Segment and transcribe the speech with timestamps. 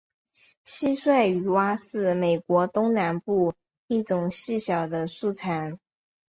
[0.65, 3.53] 蟋蟀雨蛙是美国东南部
[3.87, 5.77] 一种细小的树蟾。